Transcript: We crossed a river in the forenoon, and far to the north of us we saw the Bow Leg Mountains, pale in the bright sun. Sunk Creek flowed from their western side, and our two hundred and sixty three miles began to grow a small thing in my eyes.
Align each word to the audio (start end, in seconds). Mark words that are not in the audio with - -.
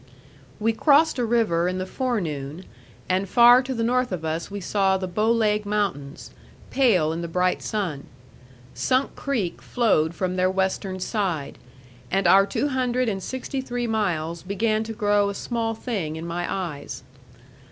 We 0.59 0.73
crossed 0.73 1.19
a 1.19 1.25
river 1.25 1.67
in 1.67 1.77
the 1.77 1.85
forenoon, 1.85 2.65
and 3.07 3.29
far 3.29 3.61
to 3.61 3.71
the 3.71 3.83
north 3.83 4.11
of 4.11 4.25
us 4.25 4.49
we 4.49 4.59
saw 4.59 4.97
the 4.97 5.05
Bow 5.05 5.29
Leg 5.31 5.63
Mountains, 5.63 6.31
pale 6.71 7.13
in 7.13 7.21
the 7.21 7.27
bright 7.27 7.61
sun. 7.61 8.05
Sunk 8.73 9.15
Creek 9.15 9.61
flowed 9.61 10.15
from 10.15 10.37
their 10.37 10.49
western 10.49 10.99
side, 10.99 11.59
and 12.09 12.25
our 12.25 12.47
two 12.47 12.69
hundred 12.69 13.09
and 13.09 13.21
sixty 13.21 13.61
three 13.61 13.85
miles 13.85 14.41
began 14.41 14.83
to 14.85 14.93
grow 14.93 15.29
a 15.29 15.35
small 15.35 15.75
thing 15.75 16.15
in 16.15 16.25
my 16.25 16.51
eyes. 16.51 17.03